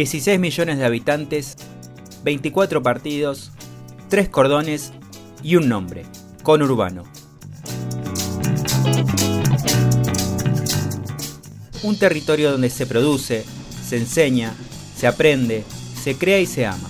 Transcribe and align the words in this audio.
16 0.00 0.40
millones 0.40 0.78
de 0.78 0.86
habitantes, 0.86 1.56
24 2.24 2.82
partidos, 2.82 3.52
3 4.08 4.30
cordones 4.30 4.92
y 5.42 5.56
un 5.56 5.68
nombre, 5.68 6.06
conurbano. 6.42 7.04
Un 11.82 11.98
territorio 11.98 12.50
donde 12.50 12.70
se 12.70 12.86
produce, 12.86 13.44
se 13.86 13.98
enseña, 13.98 14.54
se 14.96 15.06
aprende, 15.06 15.64
se 16.02 16.16
crea 16.16 16.40
y 16.40 16.46
se 16.46 16.64
ama. 16.64 16.88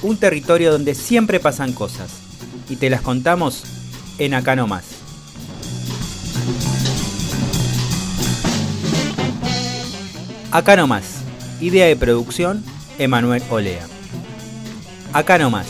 Un 0.00 0.16
territorio 0.16 0.72
donde 0.72 0.94
siempre 0.94 1.38
pasan 1.38 1.74
cosas 1.74 2.12
y 2.70 2.76
te 2.76 2.88
las 2.88 3.02
contamos 3.02 3.64
en 4.16 4.32
Acá 4.32 4.56
No 4.56 4.66
Más. 4.66 4.84
Acá 10.50 10.76
No 10.76 10.86
Más. 10.86 11.19
Idea 11.60 11.86
de 11.86 11.96
producción, 11.96 12.64
Emanuel 12.98 13.42
Olea. 13.50 13.86
Acá 15.12 15.36
No 15.36 15.50
Más. 15.50 15.66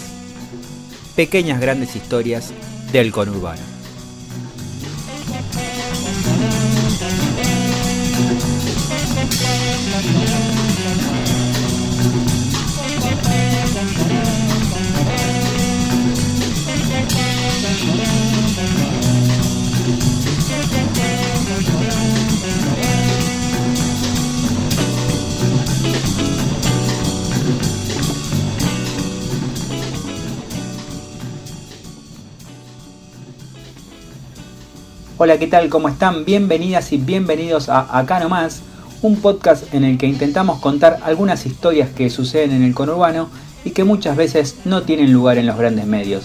Pequeñas 1.16 1.60
grandes 1.60 1.96
historias 1.96 2.52
del 2.92 3.10
conurbano. 3.10 3.69
Hola, 35.22 35.38
¿qué 35.38 35.48
tal? 35.48 35.68
¿Cómo 35.68 35.90
están? 35.90 36.24
Bienvenidas 36.24 36.92
y 36.92 36.96
bienvenidos 36.96 37.68
a 37.68 37.98
Acá 37.98 38.20
Nomás, 38.20 38.62
un 39.02 39.20
podcast 39.20 39.74
en 39.74 39.84
el 39.84 39.98
que 39.98 40.06
intentamos 40.06 40.60
contar 40.60 41.00
algunas 41.02 41.44
historias 41.44 41.90
que 41.90 42.08
suceden 42.08 42.52
en 42.52 42.62
el 42.62 42.72
conurbano 42.72 43.28
y 43.62 43.72
que 43.72 43.84
muchas 43.84 44.16
veces 44.16 44.56
no 44.64 44.80
tienen 44.80 45.12
lugar 45.12 45.36
en 45.36 45.44
los 45.44 45.58
grandes 45.58 45.84
medios. 45.84 46.24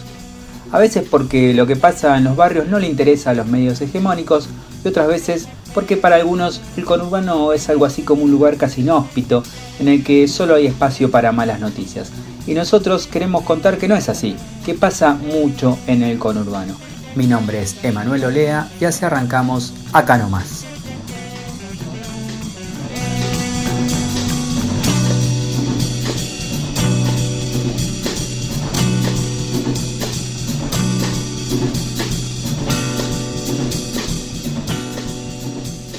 A 0.72 0.80
veces 0.80 1.06
porque 1.12 1.54
lo 1.54 1.68
que 1.68 1.76
pasa 1.76 2.18
en 2.18 2.24
los 2.24 2.38
barrios 2.38 2.70
no 2.70 2.80
le 2.80 2.88
interesa 2.88 3.32
a 3.32 3.34
los 3.34 3.48
medios 3.48 3.82
hegemónicos 3.82 4.48
y 4.86 4.88
otras 4.88 5.10
veces 5.10 5.50
porque 5.74 5.98
para 5.98 6.16
algunos 6.16 6.62
el 6.78 6.86
conurbano 6.86 7.52
es 7.52 7.68
algo 7.68 7.84
así 7.84 8.04
como 8.04 8.24
un 8.24 8.32
lugar 8.32 8.56
casi 8.56 8.80
inhóspito 8.80 9.44
en 9.82 9.90
el 9.90 10.06
que 10.06 10.26
solo 10.30 10.56
hay 10.56 10.68
espacio 10.68 11.12
para 11.12 11.34
malas 11.34 11.60
noticias. 11.60 12.14
Y 12.48 12.54
nosotros 12.54 13.08
queremos 13.08 13.44
contar 13.44 13.78
que 13.78 13.90
no 13.90 13.98
es 13.98 14.08
así, 14.08 14.38
que 14.66 14.74
pasa 14.74 15.16
mucho 15.16 15.78
en 15.86 16.02
el 16.02 16.18
conurbano. 16.18 16.78
Mi 17.16 17.28
nombre 17.28 17.62
es 17.62 17.78
Emanuel 17.82 18.26
Olea 18.26 18.70
y 18.82 18.84
así 18.84 19.06
arrancamos 19.06 19.74
acá 19.94 20.18
nomás. 20.18 20.66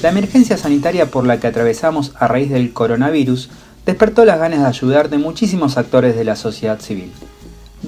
La 0.03 0.09
emergencia 0.09 0.55
sanitaria 0.55 1.09
por 1.09 1.25
la 1.25 1.39
que 1.39 1.47
atravesamos 1.47 2.11
a 2.19 2.27
raíz 2.27 2.51
del 2.51 2.73
coronavirus 2.73 3.49
despertó 3.87 4.23
las 4.23 4.37
ganas 4.37 4.59
de 4.59 4.67
ayudar 4.67 5.09
de 5.09 5.17
muchísimos 5.17 5.77
actores 5.77 6.15
de 6.15 6.25
la 6.25 6.35
sociedad 6.35 6.79
civil. 6.79 7.11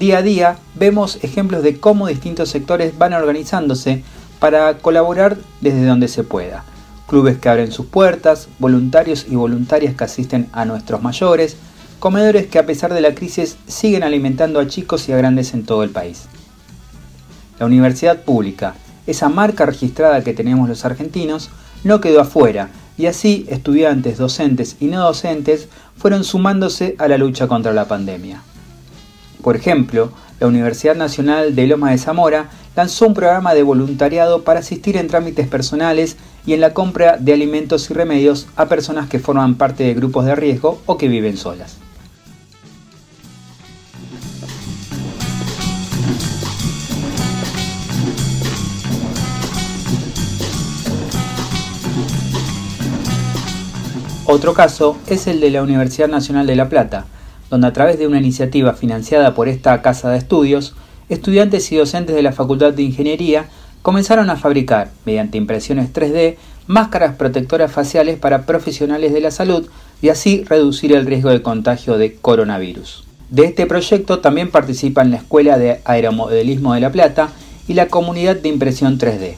Día 0.00 0.16
a 0.16 0.22
día 0.22 0.56
vemos 0.76 1.18
ejemplos 1.20 1.62
de 1.62 1.78
cómo 1.78 2.06
distintos 2.06 2.48
sectores 2.48 2.96
van 2.96 3.12
organizándose 3.12 4.02
para 4.38 4.78
colaborar 4.78 5.36
desde 5.60 5.84
donde 5.84 6.08
se 6.08 6.24
pueda. 6.24 6.64
Clubes 7.06 7.36
que 7.36 7.50
abren 7.50 7.70
sus 7.70 7.84
puertas, 7.84 8.48
voluntarios 8.58 9.26
y 9.28 9.36
voluntarias 9.36 9.94
que 9.94 10.04
asisten 10.04 10.48
a 10.52 10.64
nuestros 10.64 11.02
mayores, 11.02 11.58
comedores 11.98 12.46
que 12.46 12.58
a 12.58 12.64
pesar 12.64 12.94
de 12.94 13.02
la 13.02 13.14
crisis 13.14 13.58
siguen 13.66 14.02
alimentando 14.02 14.58
a 14.58 14.66
chicos 14.66 15.06
y 15.06 15.12
a 15.12 15.18
grandes 15.18 15.52
en 15.52 15.66
todo 15.66 15.82
el 15.82 15.90
país. 15.90 16.28
La 17.58 17.66
universidad 17.66 18.22
pública, 18.22 18.76
esa 19.06 19.28
marca 19.28 19.66
registrada 19.66 20.24
que 20.24 20.32
tenemos 20.32 20.66
los 20.66 20.86
argentinos, 20.86 21.50
no 21.84 22.00
quedó 22.00 22.22
afuera 22.22 22.70
y 22.96 23.04
así 23.04 23.44
estudiantes, 23.50 24.16
docentes 24.16 24.78
y 24.80 24.86
no 24.86 25.02
docentes 25.02 25.68
fueron 25.94 26.24
sumándose 26.24 26.96
a 26.96 27.06
la 27.06 27.18
lucha 27.18 27.48
contra 27.48 27.74
la 27.74 27.86
pandemia. 27.86 28.40
Por 29.42 29.56
ejemplo, 29.56 30.12
la 30.38 30.46
Universidad 30.46 30.94
Nacional 30.94 31.54
de 31.54 31.66
Loma 31.66 31.90
de 31.90 31.98
Zamora 31.98 32.50
lanzó 32.76 33.06
un 33.06 33.14
programa 33.14 33.54
de 33.54 33.62
voluntariado 33.62 34.42
para 34.42 34.60
asistir 34.60 34.96
en 34.96 35.08
trámites 35.08 35.48
personales 35.48 36.16
y 36.46 36.52
en 36.52 36.60
la 36.60 36.74
compra 36.74 37.16
de 37.18 37.32
alimentos 37.32 37.90
y 37.90 37.94
remedios 37.94 38.46
a 38.56 38.66
personas 38.66 39.08
que 39.08 39.18
forman 39.18 39.54
parte 39.54 39.84
de 39.84 39.94
grupos 39.94 40.26
de 40.26 40.34
riesgo 40.34 40.80
o 40.86 40.98
que 40.98 41.08
viven 41.08 41.36
solas. 41.36 41.78
Otro 54.26 54.54
caso 54.54 54.96
es 55.08 55.26
el 55.26 55.40
de 55.40 55.50
la 55.50 55.60
Universidad 55.60 56.06
Nacional 56.06 56.46
de 56.46 56.54
La 56.54 56.68
Plata, 56.68 57.06
donde 57.50 57.66
a 57.66 57.72
través 57.72 57.98
de 57.98 58.06
una 58.06 58.18
iniciativa 58.18 58.74
financiada 58.74 59.34
por 59.34 59.48
esta 59.48 59.82
casa 59.82 60.10
de 60.10 60.18
estudios, 60.18 60.74
estudiantes 61.08 61.70
y 61.72 61.76
docentes 61.76 62.14
de 62.14 62.22
la 62.22 62.32
Facultad 62.32 62.72
de 62.72 62.82
Ingeniería 62.82 63.46
comenzaron 63.82 64.30
a 64.30 64.36
fabricar, 64.36 64.90
mediante 65.04 65.38
impresiones 65.38 65.92
3D, 65.92 66.36
máscaras 66.66 67.16
protectoras 67.16 67.72
faciales 67.72 68.18
para 68.18 68.46
profesionales 68.46 69.12
de 69.12 69.20
la 69.20 69.30
salud 69.30 69.68
y 70.00 70.08
así 70.08 70.44
reducir 70.44 70.92
el 70.92 71.06
riesgo 71.06 71.30
de 71.30 71.42
contagio 71.42 71.98
de 71.98 72.14
coronavirus. 72.14 73.04
De 73.28 73.44
este 73.44 73.66
proyecto 73.66 74.20
también 74.20 74.50
participan 74.50 75.10
la 75.10 75.16
Escuela 75.16 75.58
de 75.58 75.80
Aeromodelismo 75.84 76.74
de 76.74 76.80
La 76.80 76.92
Plata 76.92 77.30
y 77.66 77.74
la 77.74 77.88
Comunidad 77.88 78.36
de 78.36 78.48
Impresión 78.48 78.98
3D. 78.98 79.34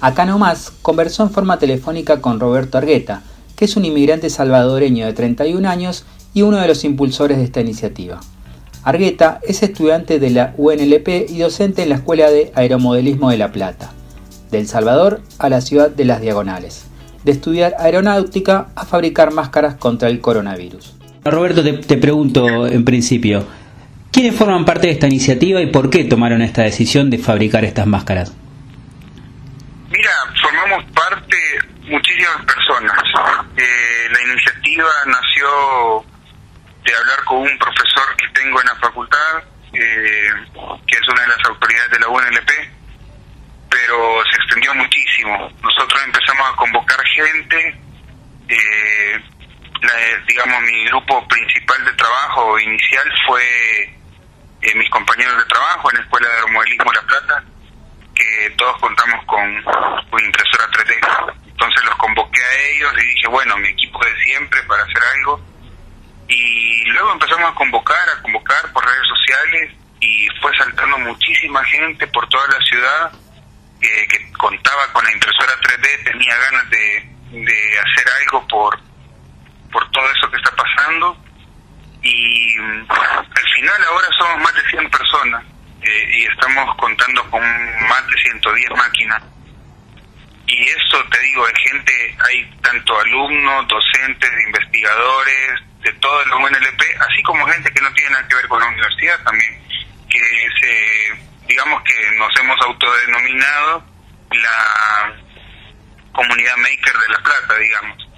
Acá 0.00 0.24
nomás 0.24 0.72
conversó 0.82 1.24
en 1.24 1.30
forma 1.30 1.58
telefónica 1.58 2.20
con 2.20 2.40
Roberto 2.40 2.78
Argueta, 2.78 3.22
que 3.56 3.64
es 3.64 3.76
un 3.76 3.84
inmigrante 3.84 4.30
salvadoreño 4.30 5.04
de 5.06 5.12
31 5.12 5.68
años 5.68 6.04
y 6.34 6.42
uno 6.42 6.58
de 6.58 6.68
los 6.68 6.84
impulsores 6.84 7.38
de 7.38 7.44
esta 7.44 7.60
iniciativa. 7.60 8.20
Argueta 8.84 9.40
es 9.46 9.62
estudiante 9.62 10.18
de 10.18 10.30
la 10.30 10.54
UNLP 10.56 11.28
y 11.28 11.38
docente 11.38 11.82
en 11.82 11.90
la 11.90 11.96
Escuela 11.96 12.30
de 12.30 12.52
Aeromodelismo 12.54 13.30
de 13.30 13.38
La 13.38 13.52
Plata, 13.52 13.90
de 14.50 14.58
El 14.60 14.66
Salvador 14.66 15.20
a 15.38 15.48
la 15.48 15.60
ciudad 15.60 15.90
de 15.90 16.04
Las 16.04 16.20
Diagonales, 16.20 16.86
de 17.24 17.32
estudiar 17.32 17.74
aeronáutica 17.78 18.68
a 18.76 18.84
fabricar 18.84 19.32
máscaras 19.32 19.74
contra 19.74 20.08
el 20.08 20.20
coronavirus. 20.20 20.94
Roberto, 21.24 21.62
te, 21.62 21.72
te 21.74 21.96
pregunto 21.98 22.66
en 22.66 22.84
principio, 22.84 23.44
¿quiénes 24.12 24.34
forman 24.34 24.64
parte 24.64 24.86
de 24.86 24.94
esta 24.94 25.06
iniciativa 25.06 25.60
y 25.60 25.66
por 25.66 25.90
qué 25.90 26.04
tomaron 26.04 26.40
esta 26.40 26.62
decisión 26.62 27.10
de 27.10 27.18
fabricar 27.18 27.64
estas 27.64 27.86
máscaras? 27.86 28.32
Mira, 29.90 30.10
formamos 30.40 30.84
parte 30.92 31.36
muchísimas 31.88 32.44
personas. 32.44 32.92
Eh, 33.56 34.08
la 34.12 34.32
iniciativa 34.32 34.88
nació 35.06 36.04
de 36.04 36.07
un 37.50 37.58
profesor 37.58 38.16
que 38.16 38.28
tengo 38.28 38.60
en 38.60 38.66
la 38.66 38.76
facultad, 38.76 39.42
eh, 39.72 40.30
que 40.86 40.96
es 40.96 41.08
una 41.08 41.22
de 41.22 41.28
las 41.28 41.44
autoridades 41.46 41.90
de 41.90 41.98
la 42.00 42.08
UNLP, 42.08 42.50
pero 43.70 44.22
se 44.30 44.36
extendió 44.36 44.74
muchísimo. 44.74 45.50
Nosotros 45.62 46.02
empezamos 46.04 46.48
a 46.48 46.56
convocar 46.56 47.00
gente, 47.06 47.80
eh, 48.48 49.20
digamos, 50.26 50.60
mi 50.62 50.84
grupo 50.86 51.26
principal 51.28 51.84
de 51.84 51.92
trabajo 51.92 52.58
inicial 52.58 53.12
fue 53.26 53.82
eh, 54.62 54.74
mis 54.74 54.90
compañeros 54.90 55.36
de 55.36 55.44
trabajo 55.44 55.90
en 55.90 55.98
la 55.98 56.02
Escuela 56.02 56.28
de 56.28 56.34
Aeromodelismo 56.34 56.92
La 56.92 57.02
Plata, 57.02 57.44
que 58.14 58.50
todos 58.56 58.76
contamos 58.78 59.24
con, 59.26 59.62
con 60.10 60.24
impresora 60.24 60.66
3D. 60.72 61.34
Entonces 61.46 61.84
los 61.84 61.96
convoqué 61.96 62.40
a 62.42 62.60
ellos 62.70 62.92
y 62.98 63.06
dije, 63.06 63.28
bueno, 63.28 63.56
mi 63.58 63.68
equipo 63.68 64.04
de 64.04 64.16
siempre 64.24 64.62
para 64.64 64.82
hacer 64.82 65.02
algo 65.16 65.57
y 66.28 66.84
luego 66.84 67.12
empezamos 67.12 67.50
a 67.50 67.54
convocar, 67.54 68.08
a 68.08 68.22
convocar 68.22 68.72
por 68.72 68.84
redes 68.84 69.08
sociales 69.08 69.72
y 70.00 70.28
fue 70.40 70.54
saltando 70.56 70.98
muchísima 70.98 71.64
gente 71.64 72.06
por 72.08 72.28
toda 72.28 72.46
la 72.48 72.60
ciudad 72.64 73.12
que, 73.80 74.28
contaba 74.36 74.86
con 74.92 75.04
la 75.04 75.12
impresora 75.12 75.52
3D, 75.62 76.04
tenía 76.04 76.36
ganas 76.36 76.70
de, 76.70 77.08
de 77.30 77.78
hacer 77.80 78.06
algo 78.22 78.46
por, 78.46 78.78
por 79.72 79.90
todo 79.90 80.04
eso 80.12 80.30
que 80.30 80.36
está 80.36 80.54
pasando. 80.54 81.16
Y 82.02 82.56
al 82.58 83.50
final 83.56 83.84
ahora 83.88 84.06
somos 84.16 84.44
más 84.44 84.54
de 84.54 84.70
100 84.70 84.90
personas 84.90 85.44
eh, 85.82 86.18
y 86.18 86.24
estamos 86.26 86.76
contando 86.76 87.28
con 87.30 87.42
más 87.88 88.06
de 88.06 88.22
110 88.22 88.70
máquinas 88.70 89.22
y 90.48 90.68
esto 90.68 91.04
te 91.10 91.20
digo, 91.20 91.46
hay 91.46 91.70
gente, 91.70 92.16
hay 92.26 92.50
tanto 92.62 92.98
alumnos, 92.98 93.68
docentes, 93.68 94.30
investigadores, 94.46 95.60
de 95.82 95.92
todo 95.94 96.22
el 96.22 96.32
UNLP, 96.32 96.82
así 97.00 97.22
como 97.22 97.46
gente 97.46 97.70
que 97.70 97.80
no 97.82 97.92
tiene 97.92 98.10
nada 98.10 98.26
que 98.26 98.34
ver 98.34 98.48
con 98.48 98.60
la 98.60 98.68
universidad 98.68 99.22
también, 99.22 99.62
que 100.08 100.18
se, 100.60 101.46
digamos 101.46 101.82
que 101.84 101.94
nos 102.16 102.30
hemos 102.40 102.60
autodenominado 102.62 103.84
la 104.30 105.14
comunidad 106.12 106.56
maker 106.56 106.94
de 106.94 107.08
La 107.10 107.18
Plata, 107.22 107.58
digamos. 107.58 108.08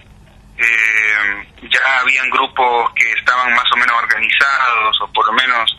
Eh, 0.56 1.48
ya 1.62 2.00
habían 2.00 2.30
grupos 2.30 2.92
que 2.94 3.10
estaban 3.12 3.52
más 3.54 3.66
o 3.72 3.76
menos 3.76 3.96
organizados, 3.96 5.00
o 5.02 5.12
por 5.12 5.26
lo 5.26 5.32
menos 5.32 5.76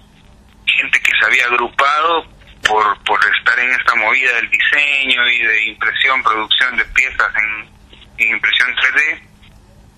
gente 0.66 1.00
que 1.00 1.12
se 1.18 1.26
había 1.26 1.46
agrupado 1.46 2.41
por, 2.72 2.98
por 3.04 3.20
estar 3.38 3.60
en 3.60 3.70
esta 3.72 3.96
movida 3.96 4.34
del 4.36 4.50
diseño 4.50 5.28
y 5.28 5.44
de 5.44 5.66
impresión, 5.66 6.24
producción 6.24 6.78
de 6.78 6.86
piezas 6.86 7.28
en, 7.36 8.32
impresión 8.32 8.70
3D, 8.76 9.20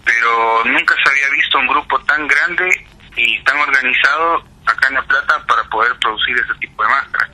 pero 0.05 0.63
nunca 0.65 0.95
se 1.03 1.09
había 1.09 1.29
visto 1.35 1.59
un 1.59 1.67
grupo 1.67 1.99
tan 2.05 2.25
grande 2.25 2.87
y 3.17 3.43
tan 3.43 3.59
organizado 3.59 4.43
acá 4.65 4.87
en 4.87 4.93
La 4.95 5.03
Plata 5.03 5.45
para 5.45 5.63
poder 5.65 5.91
producir 5.99 6.35
ese 6.37 6.57
tipo 6.59 6.83
de 6.83 6.89
máscaras. 6.89 7.29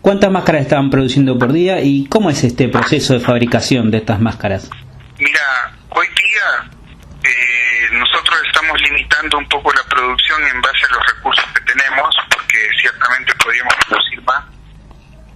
¿Cuántas 0.00 0.30
máscaras 0.30 0.62
estaban 0.62 0.88
produciendo 0.90 1.38
por 1.38 1.52
día 1.52 1.80
y 1.82 2.08
cómo 2.08 2.30
es 2.30 2.42
este 2.42 2.68
proceso 2.68 3.12
de 3.12 3.20
fabricación 3.20 3.90
de 3.90 3.98
estas 3.98 4.18
máscaras? 4.18 4.70
Mira, 5.18 5.72
hoy 5.90 6.06
día 6.08 6.70
eh, 7.22 7.88
nosotros 7.92 8.40
estamos 8.46 8.80
limitando 8.80 9.38
un 9.38 9.48
poco 9.48 9.70
la 9.72 9.84
producción 9.84 10.42
en 10.48 10.60
base 10.62 10.86
a 10.88 10.94
los 10.94 11.06
recursos 11.14 11.44
que 11.52 11.60
tenemos, 11.72 12.16
porque 12.30 12.66
ciertamente 12.80 13.34
podríamos 13.34 13.74
producir 13.86 14.22
más, 14.22 14.44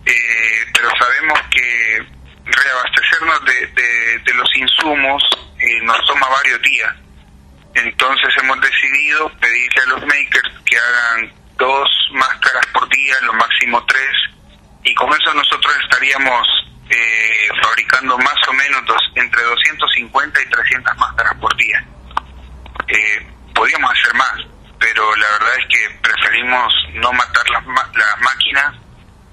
eh, 0.06 0.64
pero 0.72 0.90
sabemos 0.98 1.38
que 1.50 2.06
reabastecernos 2.44 3.44
de, 3.44 4.20
de, 4.24 4.34
los 4.34 4.48
insumos 4.56 5.22
eh, 5.58 5.80
nos 5.82 5.98
toma 6.06 6.28
varios 6.28 6.60
días. 6.62 6.94
Entonces 7.74 8.34
hemos 8.42 8.60
decidido 8.60 9.30
pedirle 9.40 9.82
a 9.82 9.86
los 9.86 10.02
makers 10.02 10.50
que 10.66 10.76
hagan 10.76 11.32
dos 11.56 11.88
máscaras 12.12 12.66
por 12.72 12.88
día, 12.88 13.14
lo 13.22 13.32
máximo 13.34 13.84
tres, 13.86 14.14
y 14.84 14.94
con 14.94 15.08
eso 15.10 15.32
nosotros 15.34 15.74
estaríamos 15.82 16.46
eh, 16.90 17.48
fabricando 17.62 18.18
más 18.18 18.48
o 18.48 18.52
menos 18.52 18.84
dos, 18.86 19.00
entre 19.14 19.42
250 19.42 20.42
y 20.42 20.46
300 20.46 20.96
máscaras 20.96 21.34
por 21.40 21.56
día. 21.56 21.84
Eh, 22.88 23.26
podríamos 23.54 23.90
hacer 23.90 24.14
más, 24.14 24.34
pero 24.78 25.16
la 25.16 25.26
verdad 25.38 25.58
es 25.58 25.66
que 25.68 25.98
preferimos 26.02 26.74
no 26.94 27.12
matar 27.12 27.48
las, 27.50 27.64
las 27.66 28.20
máquinas 28.20 28.83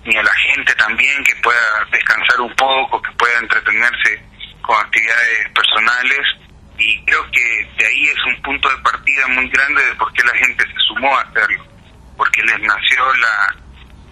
ni 0.05 0.15
a 0.17 0.23
la 0.23 0.33
gente 0.33 0.73
también 0.75 1.23
que 1.23 1.35
pueda 1.43 1.87
descansar 1.91 2.41
un 2.41 2.53
poco, 2.55 3.01
que 3.01 3.11
pueda 3.11 3.37
entretenerse 3.39 4.21
con 4.61 4.75
actividades 4.77 5.49
personales 5.53 6.19
y 6.77 7.05
creo 7.05 7.23
que 7.31 7.67
de 7.77 7.85
ahí 7.85 8.03
es 8.05 8.25
un 8.25 8.41
punto 8.41 8.69
de 8.69 8.77
partida 8.81 9.27
muy 9.29 9.47
grande 9.49 9.85
de 9.85 9.95
por 9.95 10.11
qué 10.13 10.23
la 10.23 10.33
gente 10.33 10.63
se 10.65 10.79
sumó 10.87 11.15
a 11.15 11.21
hacerlo, 11.21 11.63
porque 12.17 12.41
les 12.41 12.59
nació 12.61 13.13
la, 13.15 13.55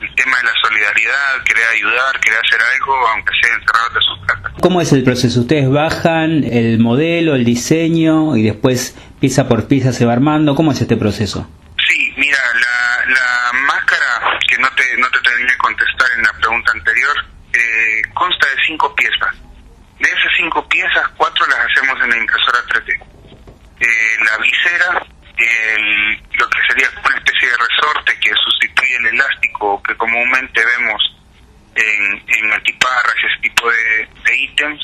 el 0.01 0.15
tema 0.15 0.37
de 0.37 0.43
la 0.43 0.53
solidaridad, 0.61 1.43
querer 1.45 1.65
ayudar, 1.73 2.19
querer 2.19 2.39
hacer 2.45 2.59
algo, 2.75 3.07
aunque 3.07 3.33
sea 3.41 3.55
encerrados 3.55 3.93
de 3.93 4.01
su 4.01 4.25
casa. 4.25 4.53
¿Cómo 4.61 4.81
es 4.81 4.91
el 4.93 5.03
proceso? 5.03 5.39
¿Ustedes 5.41 5.69
bajan 5.69 6.43
el 6.43 6.79
modelo, 6.79 7.35
el 7.35 7.45
diseño 7.45 8.37
y 8.37 8.43
después 8.43 8.95
pieza 9.19 9.47
por 9.47 9.67
pieza 9.67 9.91
se 9.91 10.05
va 10.05 10.13
armando? 10.13 10.55
¿Cómo 10.55 10.71
es 10.71 10.81
este 10.81 10.95
proceso? 10.95 11.49
Sí, 11.87 12.13
mira, 12.17 12.37
la, 12.53 13.13
la 13.13 13.59
máscara, 13.65 14.39
que 14.47 14.57
no 14.59 14.69
te, 14.75 14.97
no 14.97 15.09
te 15.09 15.19
terminé 15.21 15.51
de 15.51 15.57
contestar 15.57 16.07
en 16.17 16.23
la 16.23 16.33
pregunta 16.33 16.71
anterior, 16.71 17.25
eh, 17.53 18.01
consta 18.13 18.47
de 18.47 18.61
cinco 18.67 18.93
piezas. 18.95 19.35
De 19.99 20.07
esas 20.07 20.28
cinco 20.39 20.67
piezas, 20.69 21.05
cuatro 21.17 21.45
las 21.47 21.59
hacemos 21.59 22.01
en 22.01 22.09
la 22.09 22.17
impresora 22.17 22.59
3D. 22.69 22.93
Eh, 23.81 24.17
la 24.29 24.37
visera, 24.37 25.05
el, 25.37 26.23
lo 26.33 26.49
que 26.49 26.59
sería 26.67 26.89
una 27.05 27.17
especie 27.17 27.49
de 27.49 27.57
resorte 27.57 28.19
que 28.19 28.31
sustituye 28.35 28.95
el 28.97 29.07
elástico 29.07 29.83
que 29.83 29.95
comúnmente 29.97 30.65
vemos 30.65 31.15
en, 31.75 32.23
en 32.27 32.53
antiparras, 32.53 33.15
ese 33.17 33.41
tipo 33.41 33.69
de, 33.69 34.37
ítems, 34.37 34.81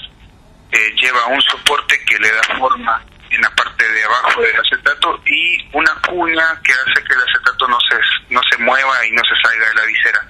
eh, 0.71 0.95
lleva 1.01 1.27
un 1.27 1.41
soporte 1.41 2.03
que 2.05 2.19
le 2.19 2.31
da 2.31 2.43
forma 2.57 3.03
en 3.29 3.41
la 3.41 3.49
parte 3.51 3.87
de 3.91 4.03
abajo 4.03 4.41
del 4.41 4.55
acetato 4.59 5.21
y 5.25 5.69
una 5.73 5.93
cuña 6.07 6.61
que 6.63 6.73
hace 6.73 7.03
que 7.03 7.13
el 7.13 7.21
acetato 7.21 7.67
no 7.67 7.77
se, 7.89 8.33
no 8.33 8.41
se 8.49 8.57
mueva 8.57 9.05
y 9.05 9.11
no 9.11 9.21
se 9.23 9.41
salga 9.41 9.69
de 9.69 9.75
la 9.75 9.85
visera. 9.85 10.21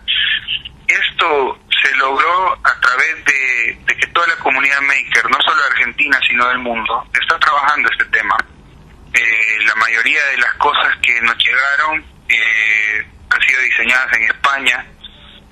Esto 0.88 1.60
se 1.82 1.96
logró 1.98 2.54
a 2.64 2.80
través 2.80 3.26
de, 3.26 3.78
de 3.86 3.98
que 3.98 4.08
toda 4.08 4.28
la 4.28 4.36
comunidad 4.38 4.82
maker, 4.82 5.30
no 5.30 5.38
solo 5.42 5.62
de 5.62 5.68
Argentina, 5.72 6.20
sino 6.36 6.50
del 6.50 6.60
mundo, 6.60 7.08
está 7.14 7.40
trabajando 7.40 7.90
este 7.92 8.06
tema. 8.06 8.36
Eh, 9.14 9.58
la 9.66 9.76
mayoría 9.76 10.22
de 10.26 10.38
las 10.38 10.54
cosas 10.56 10.94
que 11.02 11.22
nos 11.22 11.38
llegaron 11.38 12.04
eh, 12.28 13.08
han 13.30 13.42
sido 13.42 13.62
diseñadas 13.62 14.12
en 14.18 14.24
España, 14.24 14.86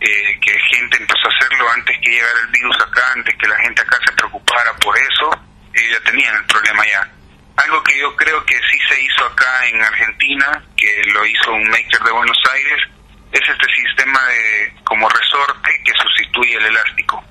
eh, 0.01 0.39
que 0.41 0.51
gente 0.75 0.97
empezó 0.97 1.25
a 1.25 1.38
hacerlo 1.38 1.71
antes 1.71 1.97
que 2.01 2.09
llegara 2.09 2.39
el 2.41 2.47
virus 2.47 2.75
acá, 2.81 3.01
antes 3.15 3.33
que 3.39 3.47
la 3.47 3.57
gente 3.59 3.81
acá 3.81 3.97
se 4.06 4.12
preocupara 4.13 4.75
por 4.83 4.97
eso, 4.97 5.30
ellos 5.74 5.97
ya 5.97 6.12
tenían 6.12 6.35
el 6.35 6.45
problema 6.47 6.85
ya. 6.85 7.09
Algo 7.56 7.81
que 7.83 7.97
yo 7.97 8.13
creo 8.18 8.45
que 8.45 8.59
sí 8.69 8.77
se 8.89 9.01
hizo 9.01 9.25
acá 9.25 9.65
en 9.68 9.81
Argentina, 9.81 10.62
que 10.75 11.01
lo 11.13 11.25
hizo 11.25 11.53
un 11.53 11.63
maker 11.69 12.01
de 12.03 12.12
Buenos 12.12 12.41
Aires, 12.51 12.81
es 13.31 13.41
este 13.41 13.74
sistema 13.74 14.19
de 14.27 14.74
como 14.83 15.07
resorte 15.07 15.81
que 15.85 15.94
sustituye 15.94 16.57
el 16.57 16.65
elástico. 16.65 17.24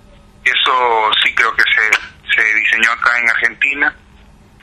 Eso 0.42 1.10
sí 1.22 1.34
creo 1.34 1.54
que 1.54 1.62
se, 1.62 1.90
se 2.34 2.54
diseñó 2.54 2.90
acá 2.92 3.18
en 3.18 3.30
Argentina 3.30 3.96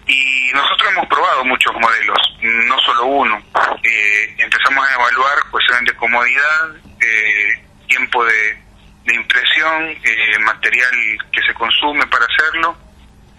y 0.10 0.52
nosotros 0.54 0.90
hemos 0.92 1.08
probado 1.08 1.46
muchos 1.46 1.74
modelos, 1.76 2.18
no 2.42 2.80
solo 2.80 3.06
uno. 3.06 3.44
Eh, 3.84 4.36
empezamos 4.40 4.88
a 4.88 4.94
evaluar 4.96 5.38
cuestiones 5.52 5.86
de 5.86 5.96
comodidad, 5.96 6.76
eh, 7.00 7.64
tiempo 7.88 8.26
de, 8.26 8.70
impresión, 9.14 9.90
eh, 10.04 10.40
material 10.40 10.92
que 11.32 11.42
se 11.42 11.54
consume 11.56 12.06
para 12.08 12.26
hacerlo 12.26 12.78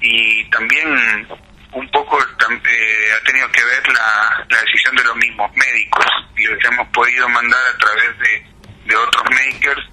y 0.01 0.45
también 0.51 1.29
un 1.73 1.89
poco 1.91 2.19
ha 2.19 3.25
tenido 3.25 3.53
que 3.53 3.65
ver 3.65 3.89
la, 3.89 4.47
decisión 4.49 4.97
de 4.97 5.05
los 5.05 5.17
mismos 5.17 5.49
médicos 5.55 6.07
y 6.37 6.47
les 6.47 6.65
hemos 6.65 6.89
podido 6.89 7.29
mandar 7.29 7.61
a 7.73 7.79
través 7.79 8.19
de, 8.19 8.47
de 8.87 8.97
otros 8.97 9.25
makers 9.31 9.87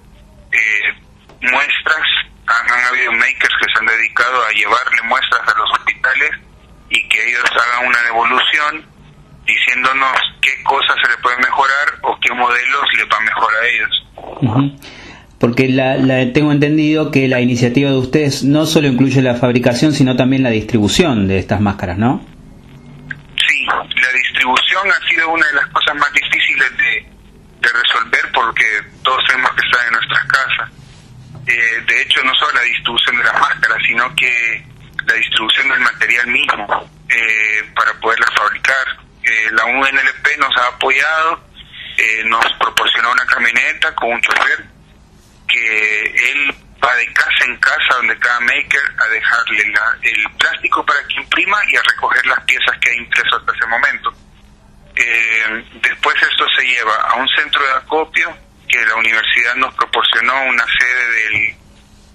muestras. 1.42 2.06
Han, 2.48 2.70
han, 2.72 2.84
habido 2.86 3.12
makers 3.12 3.54
que 3.60 3.66
se 3.72 3.78
han 3.78 3.86
dedicado 3.86 4.42
a 4.44 4.50
llevarle 4.52 5.02
muestras 5.04 5.42
a 5.46 5.58
los 5.58 5.70
hospitales 5.72 6.30
y 6.90 7.08
que 7.08 7.28
ellos 7.28 7.44
hagan 7.52 7.86
una 7.86 8.02
devolución 8.02 8.86
diciéndonos 9.44 10.16
qué 10.40 10.62
cosas 10.64 10.96
se 11.02 11.10
le 11.10 11.16
pueden 11.18 11.40
mejorar 11.40 11.98
o 12.02 12.18
qué 12.20 12.32
modelos 12.34 12.84
les 12.96 13.06
va 13.06 13.20
mejor 13.20 13.52
a 13.54 13.66
ellos. 13.66 14.06
Porque 15.40 15.68
la, 15.68 15.96
la, 15.96 16.32
tengo 16.32 16.52
entendido 16.52 17.10
que 17.10 17.28
la 17.28 17.40
iniciativa 17.40 17.90
de 17.90 17.96
ustedes 17.96 18.44
no 18.44 18.66
solo 18.66 18.88
incluye 18.88 19.22
la 19.22 19.36
fabricación, 19.36 19.92
sino 19.92 20.16
también 20.16 20.42
la 20.42 20.50
distribución 20.50 21.28
de 21.28 21.38
estas 21.38 21.60
máscaras, 21.60 21.96
¿no? 21.96 22.20
Sí, 23.46 23.64
la 23.64 24.12
distribución 24.12 24.88
ha 24.90 25.08
sido 25.08 25.28
una 25.30 25.46
de 25.46 25.54
las 25.54 25.66
cosas 25.68 25.94
más 25.94 26.12
difíciles 26.12 26.76
de, 26.76 27.06
de 27.60 27.68
resolver 27.72 28.32
porque 28.34 28.64
todos 29.02 29.24
tenemos 29.28 29.50
que 29.52 29.66
estar 29.66 29.86
en 29.86 29.92
nuestras 29.92 30.24
casas. 30.24 30.77
Eh, 31.48 31.82
de 31.86 32.02
hecho, 32.02 32.22
no 32.24 32.34
solo 32.34 32.52
la 32.52 32.62
distribución 32.62 33.16
de 33.16 33.24
las 33.24 33.40
máscaras, 33.40 33.78
sino 33.86 34.14
que 34.14 34.64
la 35.06 35.14
distribución 35.14 35.68
del 35.70 35.80
material 35.80 36.26
mismo 36.26 36.90
eh, 37.08 37.64
para 37.74 37.92
poderlas 37.94 38.30
fabricar. 38.36 38.86
Eh, 39.22 39.50
la 39.52 39.64
UNLP 39.64 40.38
nos 40.38 40.56
ha 40.58 40.66
apoyado, 40.66 41.40
eh, 41.96 42.22
nos 42.26 42.44
proporcionó 42.58 43.12
una 43.12 43.24
camioneta 43.26 43.94
con 43.94 44.12
un 44.12 44.20
chofer 44.20 44.64
que 45.48 46.04
él 46.04 46.54
va 46.84 46.94
de 46.96 47.12
casa 47.12 47.44
en 47.46 47.56
casa 47.56 47.94
donde 47.96 48.18
cada 48.18 48.40
maker 48.40 48.94
a 48.98 49.08
dejarle 49.08 49.62
el 50.02 50.30
plástico 50.38 50.84
para 50.84 51.00
que 51.08 51.14
imprima 51.14 51.58
y 51.68 51.76
a 51.76 51.82
recoger 51.82 52.26
las 52.26 52.40
piezas 52.44 52.78
que 52.78 52.90
ha 52.90 52.94
impreso 52.94 53.36
hasta 53.36 53.52
ese 53.52 53.66
momento. 53.66 54.12
Eh, 54.96 55.64
después 55.82 56.16
esto 56.22 56.44
se 56.56 56.62
lleva 56.66 56.94
a 56.94 57.14
un 57.14 57.28
centro 57.28 57.64
de 57.64 57.72
acopio 57.72 58.36
que 58.68 58.84
la 58.84 58.94
universidad 58.96 59.54
nos 59.56 59.74
proporcionó 59.74 60.34
una 60.44 60.64
sede 60.78 61.10
del, 61.10 61.56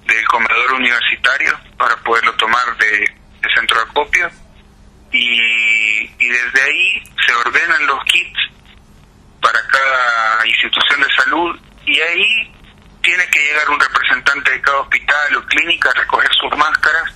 del 0.05 0.27
comedor 0.27 0.74
universitario 0.74 1.60
para 1.77 1.95
poderlo 1.98 2.33
tomar 2.36 2.77
de, 2.77 3.00
de 3.41 3.50
centro 3.55 3.77
de 3.77 3.89
acopio. 3.89 4.29
Y, 5.12 6.03
y 6.17 6.27
desde 6.27 6.62
ahí 6.62 7.03
se 7.25 7.33
ordenan 7.33 7.86
los 7.86 8.03
kits 8.05 8.39
para 9.41 9.60
cada 9.67 10.48
institución 10.48 11.01
de 11.01 11.15
salud 11.15 11.60
y 11.86 12.00
ahí 12.00 12.53
tiene 13.01 13.27
que 13.27 13.39
llegar 13.39 13.69
un 13.69 13.79
representante 13.79 14.51
de 14.51 14.62
cada 14.62 14.79
hospital 14.79 15.36
o 15.36 15.45
clínica 15.45 15.89
a 15.89 16.00
recoger 16.00 16.29
sus 16.41 16.57
máscaras 16.57 17.13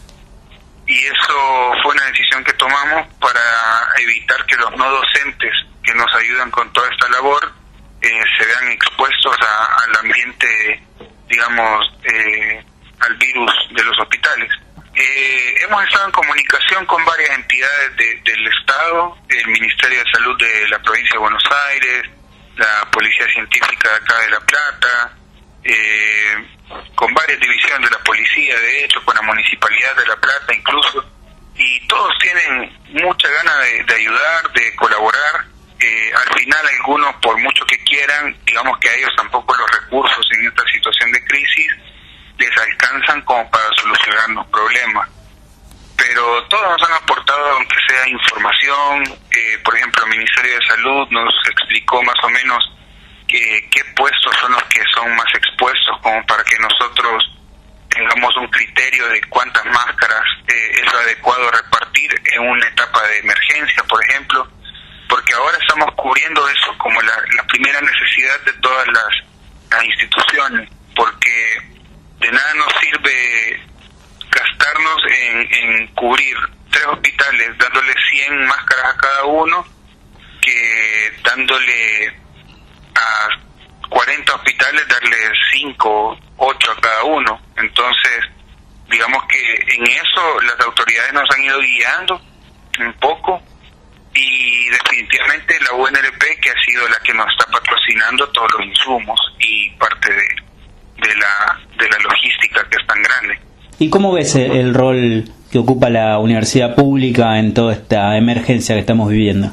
y 0.85 1.05
eso 1.05 1.71
fue 1.81 1.93
una 1.93 2.05
decisión 2.05 2.43
que 2.43 2.53
tomamos 2.53 3.07
para 3.19 3.41
evitar 3.99 4.45
que 4.45 4.57
los 4.57 4.71
no 4.77 4.89
docentes 4.89 5.53
que 5.83 5.93
nos 5.95 6.13
ayudan 6.15 6.51
con 6.51 6.71
toda 6.73 6.89
esta 6.89 7.07
labor 7.09 7.56
eh, 8.01 8.23
se 8.37 8.45
vean 8.45 8.71
expuestos 8.71 9.35
a, 9.41 9.83
al 9.83 9.97
ambiente, 9.97 10.83
digamos, 11.27 11.85
eh, 12.03 12.63
al 12.99 13.13
virus 13.15 13.51
de 13.71 13.83
los 13.83 13.99
hospitales. 13.99 14.51
Eh, 14.95 15.55
hemos 15.61 15.83
estado 15.83 16.05
en 16.07 16.11
comunicación 16.11 16.85
con 16.87 17.03
varias 17.05 17.29
entidades 17.29 17.95
del 17.97 18.47
Estado, 18.47 19.15
el 19.29 19.47
Ministerio 19.47 19.99
de 19.99 20.11
Salud 20.11 20.37
de 20.39 20.69
la 20.69 20.79
provincia 20.79 21.13
de 21.13 21.19
Buenos 21.19 21.43
Aires, 21.69 22.09
la 22.55 22.89
Policía 22.91 23.27
Científica 23.31 23.89
de 23.89 23.95
acá 23.95 24.19
de 24.19 24.29
La 24.31 24.39
Plata, 24.39 25.13
eh, 25.63 26.47
con 26.95 27.13
varias 27.13 27.39
divisiones 27.39 27.89
de 27.89 27.95
la 27.95 28.03
policía, 28.03 28.59
de 28.59 28.85
hecho, 28.85 29.03
con 29.05 29.15
la 29.15 29.21
Municipalidad 29.21 29.95
de 29.97 30.07
La 30.07 30.15
Plata 30.15 30.55
incluso, 30.55 31.05
y 31.55 31.87
todos 31.87 32.11
tienen 32.19 32.77
mucha 33.03 33.29
gana 33.29 33.55
de, 33.57 33.93
ayudar, 33.93 34.51
de 34.53 34.75
colaborar. 34.75 35.45
Eh, 35.79 36.11
al 36.13 36.39
final 36.39 36.67
algunos, 36.79 37.15
por 37.17 37.37
mucho 37.37 37.65
que 37.65 37.77
quieran, 37.83 38.35
digamos 38.45 38.77
que 38.79 38.89
a 38.89 38.95
ellos 38.95 39.11
tampoco 39.15 39.55
los 39.55 39.71
recursos 39.79 40.27
en 40.33 40.47
esta 40.47 40.63
situación 40.71 41.11
de 41.11 41.23
crisis 41.25 41.71
les 42.37 42.57
alcanzan 42.57 43.21
como 43.21 43.49
para 43.51 43.65
solucionar 43.75 44.29
los 44.29 44.47
problemas. 44.47 45.09
Pero 45.97 46.43
todos 46.45 46.79
nos 46.79 46.89
han 46.89 46.95
aportado, 46.95 47.51
aunque 47.51 47.75
sea 47.87 48.07
información, 48.07 49.03
eh, 49.31 49.57
por 49.63 49.75
ejemplo, 49.75 50.03
el 50.03 50.09
Ministerio 50.11 50.53
de 50.53 50.65
Salud 50.67 51.07
nos 51.09 51.33
explicó 51.49 52.01
más 52.03 52.15
o 52.23 52.29
menos 52.29 52.63
qué 53.27 53.83
puestos 53.95 54.35
son 54.39 54.51
los 54.53 54.63
que 54.65 54.81
son 54.95 55.13
más 55.15 55.27
expuestos, 55.35 55.99
como 56.01 56.25
para 56.25 56.43
que 56.43 56.55
nosotros 56.59 57.23
tengamos 57.89 58.35
un 58.37 58.47
criterio 58.47 59.07
de 59.09 59.21
cuántas 59.29 59.65
máscaras 59.65 60.23
eh, 60.47 60.81
es 60.83 60.93
adecuado 60.93 61.49
repartir 61.51 62.11
en 62.33 62.41
una 62.41 62.67
etapa 62.67 63.01
de 63.07 63.19
emergencia, 63.19 63.83
por 63.83 64.03
ejemplo, 64.05 64.47
porque 65.27 65.41
ahora 65.41 65.57
estamos 65.57 65.93
cubriendo 65.95 66.47
eso 66.47 66.77
como 66.77 67.01
la, 67.01 67.43
primera 67.47 67.81
necesidad 67.81 68.39
de 68.45 68.53
todas 68.53 68.87
las 68.87 69.83
instituciones, 69.83 70.69
porque 70.95 71.57
de 72.19 72.31
nada 72.31 72.53
nos 72.55 72.73
sirve 72.79 73.61
gastarnos 74.31 75.01
en, 75.19 75.53
en 75.53 75.87
cubrir 75.87 76.37
tres 76.71 76.85
hospitales 76.85 77.57
dándole 77.57 77.93
100 78.09 78.47
máscaras 78.47 78.85
a 78.85 78.97
cada 78.97 79.25
uno 79.25 79.65
que 80.41 81.11
dándole 81.23 82.15
a 82.95 83.89
40 83.89 84.33
hospitales 84.33 84.87
darle 84.87 85.17
5, 85.51 86.19
8 86.37 86.71
a 86.71 86.81
cada 86.81 87.03
uno. 87.03 87.41
Entonces, 87.57 88.19
digamos 88.89 89.23
que 89.25 89.75
en 89.75 89.87
eso 89.87 90.41
las 90.41 90.59
autoridades 90.65 91.13
nos 91.13 91.29
han 91.31 91.43
ido 91.43 91.59
guiando 91.59 92.21
un 92.79 92.93
poco 92.93 93.41
y 94.17 94.69
definitivamente 94.69 95.55
la 95.61 95.73
UNLP 95.73 96.23
que 96.41 96.49
ha 96.49 96.61
sido 96.65 96.87
la 96.87 96.97
que 97.03 97.13
nos 97.13 97.27
está 97.31 97.45
patrocinando 97.51 98.27
todos 98.29 98.47
los 98.57 98.67
insumos 98.67 99.19
y 99.39 99.69
parte 99.71 100.11
de, 100.11 101.07
de 101.07 101.15
la, 101.15 101.59
de 101.77 101.89
la 101.89 101.97
logística 101.99 102.67
que 102.69 102.77
es 102.81 102.87
tan 102.87 103.01
grande. 103.01 103.39
¿Y 103.79 103.89
cómo 103.89 104.13
ves 104.13 104.35
el, 104.35 104.73
rol 104.73 105.25
que 105.51 105.59
ocupa 105.59 105.89
la 105.89 106.17
universidad 106.17 106.75
pública 106.75 107.37
en 107.37 107.53
toda 107.53 107.73
esta 107.73 108.17
emergencia 108.17 108.75
que 108.75 108.81
estamos 108.81 109.09
viviendo? 109.09 109.51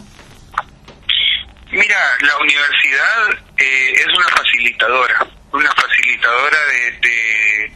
Mira, 1.71 1.99
la 2.21 2.39
universidad 2.39 3.31
eh, 3.59 3.93
es 3.93 4.07
una 4.07 4.29
facilitadora, 4.29 5.27
una 5.53 5.71
facilitadora 5.73 6.59
de, 6.71 7.09
de, 7.09 7.73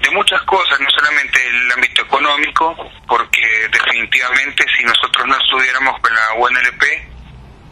de, 0.00 0.10
muchas 0.10 0.42
cosas, 0.42 0.78
no 0.80 0.90
solamente 0.90 1.38
el 1.48 1.72
ámbito 1.72 1.91
económico, 2.22 2.76
porque 3.08 3.68
definitivamente 3.70 4.64
si 4.76 4.84
nosotros 4.84 5.26
no 5.26 5.36
estuviéramos 5.36 6.00
con 6.00 6.14
la 6.14 6.32
UNLP, 6.34 6.82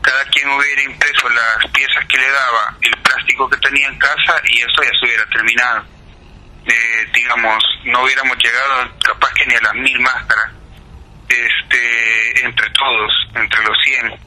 cada 0.03 0.25
quien 0.27 0.49
hubiera 0.51 0.83
impreso 0.83 1.29
las 1.29 1.71
piezas 1.71 2.05
que 2.07 2.19
le 2.19 2.31
daba, 2.31 2.77
el 2.81 2.97
plástico 2.99 3.49
que 3.49 3.57
tenía 3.59 3.89
en 3.89 3.99
casa 3.99 4.41
y 4.45 4.59
eso 4.59 4.83
ya 4.83 4.91
se 4.99 5.07
hubiera 5.07 5.27
terminado. 5.27 5.85
Eh, 6.67 7.07
digamos, 7.15 7.63
no 7.85 8.03
hubiéramos 8.03 8.37
llegado 8.39 8.91
capaz 9.05 9.33
que 9.35 9.47
ni 9.47 9.55
a 9.55 9.61
las 9.61 9.75
mil 9.75 10.01
máscaras, 10.01 10.53
este, 11.29 12.45
entre 12.45 12.69
todos, 12.71 13.13
entre 13.35 13.63
los 13.63 13.77
100, 13.85 14.19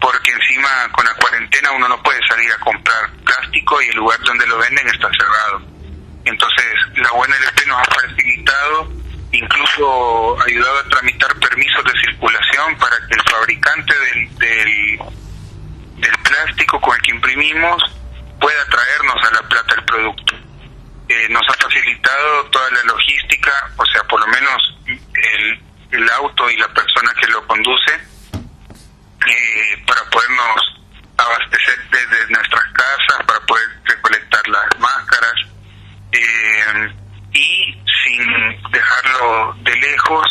porque 0.00 0.32
encima 0.32 0.68
con 0.92 1.04
la 1.04 1.14
cuarentena 1.14 1.70
uno 1.72 1.88
no 1.88 2.02
puede 2.02 2.20
salir 2.28 2.50
a 2.50 2.58
comprar 2.58 3.10
plástico 3.24 3.80
y 3.82 3.88
el 3.88 3.96
lugar 3.96 4.18
donde 4.20 4.46
lo 4.46 4.58
venden 4.58 4.88
está 4.88 5.10
cerrado. 5.18 5.62
Entonces, 6.24 6.74
la 6.96 7.12
UNLP 7.12 7.66
nos 7.66 7.78
ha 7.78 7.84
facilitado 7.84 9.03
incluso 9.34 10.36
ayudado 10.46 10.78
a 10.78 10.88
tramitar 10.88 11.34
permisos 11.38 11.84
de 11.84 12.00
circulación 12.00 12.76
para 12.78 12.96
que 13.08 13.14
el 13.14 13.22
fabricante 13.30 13.94
del, 13.98 14.38
del, 14.38 14.98
plástico 16.22 16.80
con 16.80 16.94
el 16.94 17.02
que 17.02 17.10
imprimimos 17.10 17.82
pueda 18.40 18.64
traernos 18.66 19.16
a 19.24 19.34
La 19.34 19.48
Plata 19.48 19.74
el 19.76 19.84
producto. 19.84 20.34
Eh, 21.08 21.28
nos 21.28 21.42
ha 21.48 21.52
facilitado 21.54 22.44
toda 22.46 22.70
la 22.70 22.82
logística, 22.84 23.70
o 23.76 23.84
sea, 23.86 24.02
por 24.04 24.20
lo 24.20 24.26
menos 24.26 24.78
el, 24.86 25.60
el 25.90 26.10
auto 26.10 26.50
y 26.50 26.56
la 26.56 26.68
persona 26.68 27.12
que 27.20 27.26
lo 27.28 27.46
conduce, 27.46 27.92
eh, 29.26 29.84
para 29.86 30.04
podernos 30.10 30.80
abastecer 31.16 31.78
desde 31.90 32.30
nuestras 32.30 32.64
casas, 32.72 33.26
para 33.26 33.40
poder 33.40 33.66
recolectar 33.84 34.48
las 34.48 34.78
máscaras. 34.78 35.34
Eh, 36.12 36.94
y 37.32 37.84
sin 38.04 38.70
dejarlo 38.70 39.54
de 39.62 39.74
lejos, 39.76 40.26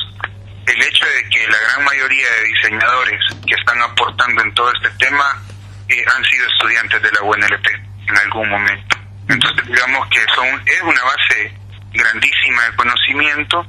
el 0.68 0.82
hecho 0.82 1.06
de 1.06 1.30
que 1.30 1.48
la 1.48 1.58
gran 1.68 1.86
mayoría 1.86 2.25
de 2.38 2.48
diseñadores 2.48 3.20
que 3.46 3.53
están 3.56 3.82
aportando 3.82 4.44
en 4.44 4.53
todo 4.53 4.72
este 4.74 4.89
tema 5.06 5.42
eh, 5.89 6.03
han 6.15 6.24
sido 6.24 6.48
estudiantes 6.48 7.01
de 7.01 7.10
la 7.12 7.24
UNLP 7.24 7.68
en 8.08 8.18
algún 8.18 8.50
momento. 8.50 8.98
Entonces 9.27 9.65
digamos 9.68 10.08
que 10.10 10.20
son 10.36 10.48
es 10.65 10.82
una 10.82 11.03
base 11.03 11.53
grandísima 11.94 12.63
de 12.70 12.75
conocimiento 12.75 13.65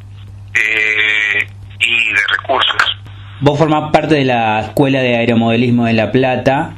eh, 0.54 1.46
y 1.80 2.12
de 2.12 2.20
recursos. 2.38 2.98
Vos 3.40 3.58
formás 3.58 3.90
parte 3.92 4.14
de 4.14 4.24
la 4.24 4.60
Escuela 4.60 5.00
de 5.00 5.16
Aeromodelismo 5.16 5.86
de 5.86 5.92
La 5.92 6.12
Plata 6.12 6.74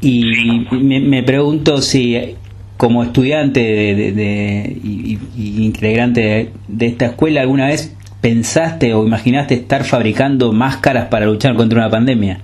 y 0.00 0.66
me, 0.70 1.00
me 1.00 1.22
pregunto 1.22 1.80
si 1.80 2.36
como 2.76 3.02
estudiante 3.02 3.60
de, 3.60 4.78
y, 4.82 5.18
integrante 5.36 6.52
de, 6.68 6.86
esta 6.86 7.06
escuela, 7.06 7.40
¿alguna 7.40 7.66
vez 7.66 7.94
pensaste 8.20 8.92
o 8.94 9.06
imaginaste 9.06 9.54
estar 9.54 9.84
fabricando 9.84 10.52
máscaras 10.52 11.06
para 11.08 11.26
luchar 11.26 11.54
contra 11.54 11.78
una 11.78 11.90
pandemia? 11.90 12.40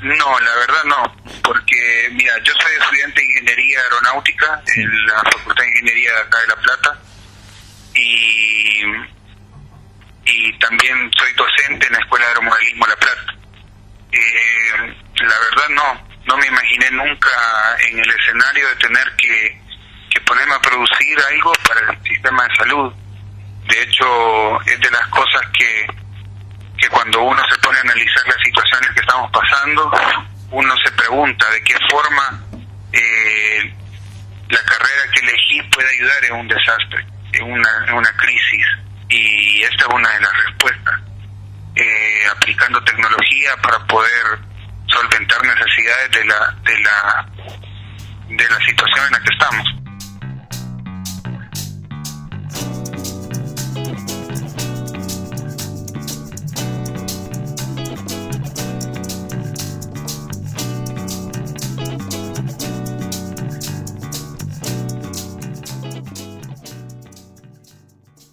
No, 0.00 0.40
la 0.40 0.54
verdad 0.60 0.84
no, 0.86 1.16
porque 1.42 2.08
mira, 2.12 2.32
yo 2.44 2.52
soy 2.54 2.72
estudiante 2.80 3.20
de 3.20 3.26
Ingeniería 3.26 3.78
Aeronáutica 3.82 4.62
en 4.76 5.06
la 5.06 5.30
Facultad 5.32 5.62
de 5.62 5.70
Ingeniería 5.70 6.12
de 6.12 6.20
acá 6.20 6.38
de 6.40 6.46
La 6.46 6.56
Plata 6.56 7.00
y, 7.94 8.82
y 10.24 10.58
también 10.58 11.10
soy 11.18 11.32
docente 11.34 11.86
en 11.86 11.92
la 11.92 11.98
Escuela 11.98 12.26
de 12.26 12.30
Aeromodelismo 12.30 12.86
La 12.86 12.96
Plata. 12.96 13.34
Eh, 14.12 14.94
la 15.20 15.34
verdad 15.38 15.68
no, 15.70 16.07
no 16.28 16.36
me 16.36 16.46
imaginé 16.46 16.90
nunca 16.90 17.30
en 17.88 17.98
el 17.98 18.10
escenario 18.10 18.68
de 18.68 18.76
tener 18.76 19.16
que, 19.16 19.60
ponerme 20.26 20.54
a 20.54 20.60
producir 20.60 21.18
algo 21.30 21.52
para 21.66 21.80
el 21.90 22.02
sistema 22.02 22.42
de 22.44 22.56
salud. 22.56 22.92
De 23.66 23.82
hecho, 23.82 24.60
es 24.62 24.78
de 24.78 24.90
las 24.90 25.06
cosas 25.08 25.40
que, 25.56 25.86
que 26.76 26.88
cuando 26.88 27.22
uno 27.22 27.42
se 27.50 27.58
pone 27.60 27.78
a 27.78 27.80
analizar 27.80 28.26
las 28.26 28.36
situaciones 28.44 28.90
que 28.90 29.00
estamos 29.00 29.30
pasando, 29.30 29.90
uno 30.50 30.74
se 30.84 30.92
pregunta 30.92 31.48
de 31.50 31.62
qué 31.62 31.74
forma 31.90 32.44
eh, 32.92 33.74
la 34.50 34.62
carrera 34.64 35.10
que 35.14 35.20
elegí 35.20 35.62
puede 35.70 35.88
ayudar 35.94 36.24
en 36.26 36.32
un 36.34 36.48
desastre, 36.48 37.06
en 37.32 37.44
una, 37.44 37.70
en 37.86 37.94
una 37.94 38.12
crisis. 38.16 38.66
Y 39.08 39.62
esta 39.62 39.86
es 39.86 39.94
una 39.94 40.10
de 40.10 40.20
las 40.20 40.44
respuestas. 40.44 41.00
Eh, 41.76 42.26
aplicando 42.30 42.82
tecnología 42.84 43.56
para 43.62 43.78
poder 43.86 44.47
solventar 45.00 45.40
necesidades 45.44 46.10
de 46.12 46.24
la, 46.24 46.56
de 46.64 46.80
la, 46.80 47.28
de 48.28 48.48
la 48.48 48.66
situación 48.66 49.06
en 49.06 49.12
la 49.12 49.20
que 49.20 49.28
estamos. 49.32 49.68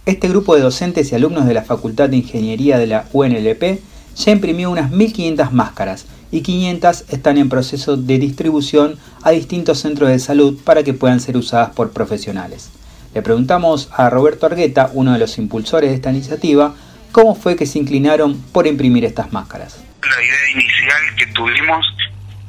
Este 0.06 0.30
grupo 0.30 0.56
de 0.56 0.62
docentes 0.62 1.12
y 1.12 1.16
alumnos 1.16 1.46
de 1.48 1.54
la 1.54 1.64
Facultad 1.64 2.10
de 2.10 2.18
Ingeniería 2.18 2.78
de 2.78 2.88
la 2.88 3.06
UNLP 3.12 3.80
ya 4.16 4.32
imprimió 4.32 4.72
unas 4.72 4.92
1.500 4.92 5.52
máscaras 5.52 6.06
y 6.36 6.42
500 6.42 7.06
están 7.12 7.38
en 7.38 7.48
proceso 7.48 7.96
de 7.96 8.20
distribución 8.20 9.00
a 9.24 9.32
distintos 9.32 9.80
centros 9.80 10.10
de 10.10 10.20
salud 10.20 10.60
para 10.66 10.84
que 10.84 10.94
puedan 10.94 11.22
ser 11.22 11.38
usadas 11.38 11.70
por 11.70 11.94
profesionales. 11.94 12.72
Le 13.14 13.22
preguntamos 13.22 13.90
a 13.96 14.10
Roberto 14.10 14.46
Argueta, 14.46 14.90
uno 14.92 15.14
de 15.14 15.20
los 15.20 15.38
impulsores 15.38 15.92
de 15.92 15.96
esta 15.96 16.10
iniciativa, 16.10 16.76
cómo 17.14 17.36
fue 17.36 17.56
que 17.56 17.66
se 17.66 17.80
inclinaron 17.80 18.42
por 18.52 18.68
imprimir 18.68 19.06
estas 19.06 19.32
máscaras. 19.32 19.82
La 20.02 20.22
idea 20.22 20.52
inicial 20.52 21.16
que 21.16 21.26
tuvimos 21.28 21.86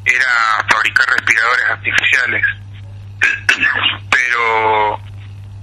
era 0.04 0.66
fabricar 0.68 1.06
respiradores 1.18 1.64
artificiales, 1.70 2.44
pero 4.10 5.00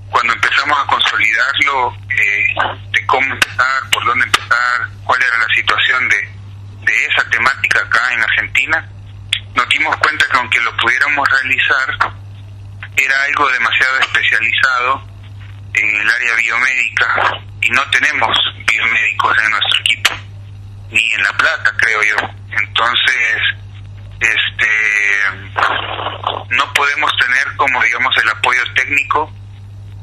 cuando 0.09 0.31
empezamos 0.31 0.79
a 0.79 0.87
construir 0.87 1.27
explicarlo 1.27 1.93
eh, 2.09 2.55
de 2.89 3.05
cómo 3.05 3.33
empezar, 3.33 3.89
por 3.91 4.05
dónde 4.05 4.23
empezar, 4.25 4.87
cuál 5.03 5.19
era 5.21 5.37
la 5.45 5.53
situación 5.55 6.07
de, 6.07 6.32
de 6.83 7.05
esa 7.05 7.29
temática 7.29 7.79
acá 7.79 8.13
en 8.13 8.23
Argentina, 8.23 8.89
nos 9.55 9.69
dimos 9.69 9.95
cuenta 9.97 10.25
que 10.29 10.37
aunque 10.37 10.59
lo 10.61 10.75
pudiéramos 10.77 11.27
realizar, 11.29 12.13
era 12.97 13.23
algo 13.23 13.49
demasiado 13.51 13.99
especializado 13.99 15.07
en 15.73 16.01
el 16.01 16.09
área 16.09 16.35
biomédica 16.35 17.39
y 17.61 17.69
no 17.69 17.89
tenemos 17.89 18.37
biomédicos 18.65 19.37
en 19.43 19.51
nuestro 19.51 19.81
equipo, 19.81 20.09
ni 20.91 21.13
en 21.13 21.23
La 21.23 21.33
Plata, 21.33 21.73
creo 21.77 22.01
yo. 22.03 22.17
Entonces, 22.51 23.41
este 24.19 24.69
no 26.49 26.73
podemos 26.73 27.11
tener 27.17 27.55
como 27.57 27.81
digamos 27.83 28.15
el 28.17 28.29
apoyo 28.29 28.61
técnico 28.75 29.33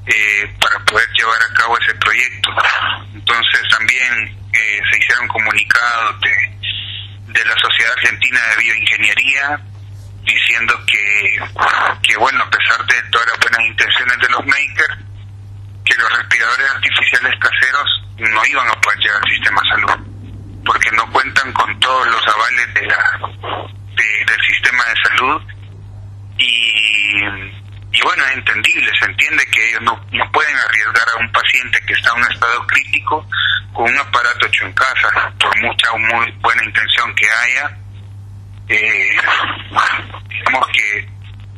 eh, 0.06 0.54
para 0.60 0.84
poder 0.84 1.08
llevar 1.12 1.38
a 1.42 1.54
cabo 1.54 1.78
ese 1.78 1.94
proyecto. 1.94 2.50
Entonces 3.14 3.60
también 3.70 4.36
eh, 4.52 4.80
se 4.90 4.98
hicieron 4.98 5.28
comunicados 5.28 6.20
de, 6.20 6.49
de 7.32 7.44
la 7.44 7.54
Sociedad 7.56 7.92
Argentina 7.92 8.40
de 8.48 8.62
Bioingeniería 8.62 9.60
diciendo 10.24 10.74
que, 10.86 11.38
que 12.02 12.16
bueno, 12.16 12.42
a 12.42 12.50
pesar 12.50 12.84
de 12.86 13.02
todas 13.10 13.26
las 13.28 13.38
buenas 13.40 13.60
intenciones 13.66 14.18
de 14.18 14.28
los 14.28 14.46
makers, 14.46 14.98
que 15.84 15.94
los 15.94 16.18
respiradores 16.18 16.70
artificiales 16.70 17.34
caseros 17.40 18.02
no 18.18 18.46
iban 18.46 18.68
a 18.68 18.80
poder 18.80 18.98
llegar 18.98 19.16
al 19.22 19.30
sistema 19.30 19.60
de 19.62 19.70
salud, 19.70 20.62
porque 20.64 20.90
no 20.92 21.10
cuentan 21.10 21.52
con 21.52 21.80
todos 21.80 22.06
los 22.06 22.28
avales 22.28 22.74
de 22.74 22.86
la 22.86 23.20
del 24.26 24.40
sistema 24.42 24.84
de 24.84 25.08
salud. 25.08 25.42
Y, 26.38 27.24
y 27.92 28.02
bueno, 28.02 28.24
es 28.26 28.36
entendible, 28.36 28.90
se 28.98 29.04
entiende 29.04 29.44
que 29.52 29.68
ellos 29.68 29.82
no, 29.82 30.06
no 30.12 30.32
pueden 30.32 30.56
arriesgar 30.56 31.06
a 31.14 31.20
un 31.20 31.32
paciente 31.32 31.80
que 31.86 31.92
está 31.92 32.10
en 32.10 32.22
un 32.22 32.32
estado 32.32 32.66
crítico 32.66 33.26
con 33.80 33.90
un 33.90 33.98
aparato 33.98 34.46
hecho 34.46 34.66
en 34.66 34.72
casa, 34.74 35.32
por 35.40 35.62
mucha 35.62 35.90
o 35.92 35.98
muy 35.98 36.30
buena 36.42 36.64
intención 36.64 37.14
que 37.14 37.26
haya. 37.26 37.78
Eh, 38.68 39.16
digamos 40.28 40.66
que 40.68 41.08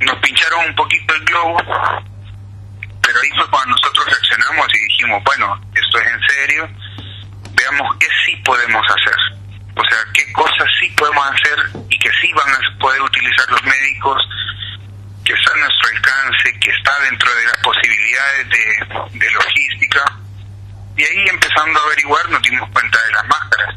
nos 0.06 0.16
pincharon 0.20 0.66
un 0.68 0.74
poquito 0.76 1.14
el 1.14 1.24
globo, 1.24 1.56
pero 3.02 3.18
ahí 3.20 3.28
fue 3.36 3.50
cuando 3.50 3.74
nosotros 3.74 4.06
reaccionamos 4.06 4.66
y 4.72 4.78
dijimos, 4.84 5.22
bueno, 5.24 5.60
esto 5.74 5.98
es 5.98 6.06
en 6.06 6.20
serio, 6.28 6.68
veamos 7.54 7.96
qué 7.98 8.06
sí 8.24 8.36
podemos 8.44 8.86
hacer 8.88 9.42
o 9.74 9.82
sea, 9.88 9.98
qué 10.12 10.32
cosas 10.32 10.68
sí 10.80 10.88
podemos 10.96 11.24
hacer 11.26 11.82
y 11.88 11.98
que 11.98 12.10
sí 12.20 12.30
van 12.34 12.48
a 12.52 12.78
poder 12.78 13.00
utilizar 13.00 13.50
los 13.50 13.62
médicos, 13.64 14.22
que 15.24 15.32
está 15.32 15.52
a 15.52 15.56
nuestro 15.56 15.88
alcance, 15.96 16.60
que 16.60 16.70
está 16.70 16.92
dentro 17.10 17.34
de 17.34 17.44
las 17.46 17.56
posibilidades 17.58 18.48
de, 18.50 19.30
logística. 19.30 20.21
Y 21.02 21.04
ahí 21.04 21.26
empezando 21.28 21.80
a 21.80 21.82
averiguar 21.82 22.30
nos 22.30 22.40
dimos 22.42 22.70
cuenta 22.70 22.96
de 23.04 23.12
las 23.12 23.26
máscaras. 23.26 23.74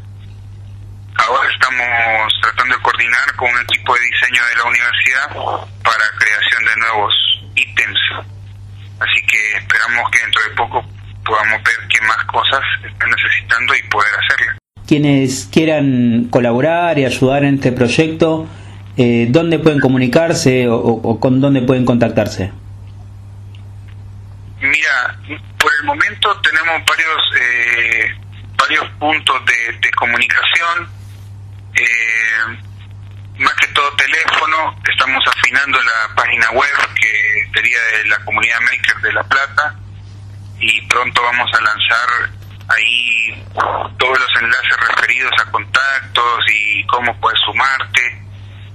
Ahora 1.16 1.50
estamos 1.50 2.32
tratando 2.40 2.76
de 2.76 2.82
coordinar 2.82 3.34
con 3.34 3.50
un 3.50 3.60
equipo 3.62 3.94
de 3.94 4.00
diseño 4.00 4.46
de 4.46 4.54
la 4.54 4.64
universidad 4.64 5.28
para 5.82 6.04
creación 6.20 6.64
de 6.64 6.76
nuevos 6.76 7.14
ítems. 7.56 8.00
Así 9.00 9.26
que 9.26 9.56
esperamos 9.58 10.08
que 10.12 10.20
dentro 10.20 10.42
de 10.44 10.50
poco 10.50 10.84
podamos 11.24 11.62
ver 11.64 11.88
qué 11.88 12.00
más 12.02 12.24
cosas 12.26 12.62
están 12.84 13.10
necesitando 13.10 13.74
y 13.74 13.82
poder 13.88 14.10
hacerlas 14.22 14.58
quienes 14.86 15.48
quieran 15.50 16.28
colaborar 16.30 16.96
y 17.00 17.06
ayudar 17.06 17.42
en 17.42 17.56
este 17.56 17.72
proyecto, 17.72 18.46
eh, 18.96 19.26
¿dónde 19.30 19.58
pueden 19.58 19.80
comunicarse 19.80 20.68
o, 20.68 21.18
con 21.18 21.40
dónde 21.40 21.60
pueden 21.62 21.84
contactarse? 21.84 22.52
Mira, 24.60 25.18
por 25.58 25.72
tenemos 26.34 26.84
varios 26.84 27.22
eh, 27.38 28.14
varios 28.56 28.88
puntos 28.98 29.44
de, 29.44 29.90
comunicación, 29.92 30.90
eh, 31.74 32.58
más 33.38 33.54
que 33.54 33.68
todo 33.68 33.90
teléfono, 33.96 34.76
estamos 34.88 35.24
afinando 35.26 35.80
la 35.82 36.14
página 36.14 36.50
web 36.50 36.94
que 36.94 37.48
sería 37.54 37.78
de 37.98 38.04
la 38.08 38.18
comunidad 38.24 38.60
Maker 38.60 38.96
de 39.02 39.12
La 39.12 39.22
Plata 39.24 39.74
y 40.58 40.82
pronto 40.86 41.22
vamos 41.22 41.50
a 41.54 41.60
lanzar 41.62 42.30
ahí 42.76 43.44
todos 43.98 44.18
los 44.18 44.42
enlaces 44.42 44.76
referidos 44.88 45.32
a 45.40 45.50
contactos 45.50 46.44
y 46.52 46.86
cómo 46.86 47.18
puedes 47.20 47.40
sumarte, 47.46 48.22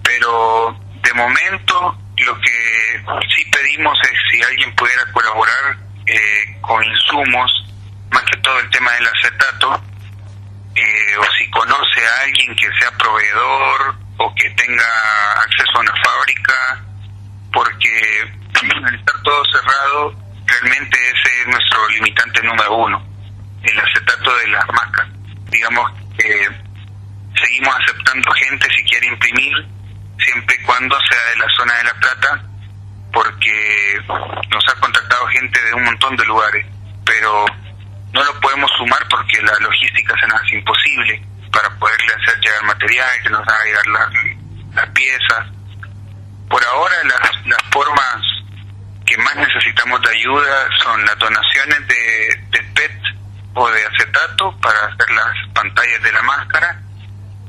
pero 0.03 0.75
de 1.03 1.13
momento 1.13 1.97
lo 2.17 2.39
que 2.39 3.03
sí 3.35 3.45
pedimos 3.51 3.97
es 4.03 4.19
si 4.31 4.41
alguien 4.41 4.73
pudiera 4.75 5.05
colaborar 5.11 5.77
eh, 6.11 6.57
con 6.61 6.83
insumos, 6.83 7.65
más 8.11 8.23
que 8.23 8.37
todo 8.37 8.59
el 8.59 8.69
tema 8.69 8.91
del 8.91 9.07
acetato, 9.07 9.81
eh, 10.75 11.17
o 11.17 11.23
si 11.37 11.49
conoce 11.51 12.05
a 12.05 12.23
alguien 12.23 12.55
que 12.55 12.69
sea 12.79 12.91
proveedor 12.97 13.95
o 14.17 14.35
que 14.35 14.49
tenga 14.51 14.83
acceso 15.41 15.77
a 15.77 15.79
una 15.79 15.93
fábrica, 16.03 16.83
porque 17.53 18.33
al 18.85 18.95
estar 18.95 19.21
todo 19.23 19.43
cerrado, 19.51 20.15
realmente 20.45 20.97
ese 20.97 21.41
es 21.41 21.47
nuestro 21.47 21.89
limitante 21.89 22.43
número 22.43 22.75
uno 22.75 23.11
el 23.63 23.79
acetato 23.79 24.35
de 24.37 24.47
las 24.47 24.67
máscaras. 24.67 25.11
Digamos 25.49 25.91
que 26.17 26.49
seguimos 27.39 27.75
aceptando 27.75 28.31
gente 28.31 28.67
si 28.75 28.83
quiere 28.83 29.07
imprimir, 29.07 29.53
siempre 30.19 30.55
y 30.59 30.65
cuando 30.65 30.97
sea 31.09 31.31
de 31.31 31.37
la 31.37 31.47
zona 31.55 31.73
de 31.77 31.83
La 31.83 31.93
Plata, 31.93 32.50
porque 33.11 33.99
nos 34.49 34.63
ha 34.69 34.79
contactado 34.79 35.27
gente 35.27 35.61
de 35.61 35.73
un 35.73 35.83
montón 35.83 36.15
de 36.15 36.25
lugares, 36.25 36.65
pero 37.05 37.45
no 38.13 38.23
lo 38.23 38.39
podemos 38.39 38.69
sumar 38.77 39.05
porque 39.09 39.41
la 39.41 39.53
logística 39.59 40.13
se 40.19 40.27
nos 40.27 40.41
hace 40.41 40.55
imposible 40.55 41.21
para 41.51 41.69
poderle 41.77 42.13
hacer 42.13 42.39
llegar 42.39 42.63
material, 42.63 43.09
que 43.23 43.29
nos 43.29 43.47
haga 43.47 43.63
llegar 43.65 43.87
las 44.73 44.89
piezas. 44.89 45.47
Por 46.49 46.63
ahora 46.65 46.95
las, 47.03 47.45
las 47.45 47.61
formas 47.71 48.21
que 49.05 49.17
más 49.17 49.35
necesitamos 49.35 50.01
de 50.01 50.09
ayuda 50.09 50.69
son 50.83 51.05
las 51.05 51.17
donaciones 51.17 51.87
de, 51.87 52.39
de 52.49 52.63
PET 52.73 53.01
o 53.53 53.69
de 53.69 53.85
acetato 53.85 54.57
para 54.61 54.79
hacer 54.85 55.11
las 55.11 55.53
pantallas 55.53 56.01
de 56.01 56.11
la 56.11 56.21
máscara 56.21 56.81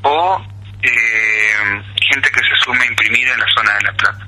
o 0.02 0.44
eh, 0.82 1.82
gente 2.00 2.30
que 2.30 2.40
se 2.40 2.64
sume 2.64 2.82
a 2.82 2.86
imprimir 2.86 3.28
en 3.28 3.38
la 3.38 3.46
zona 3.54 3.74
de 3.74 3.80
La 3.82 3.92
Plata. 3.92 4.26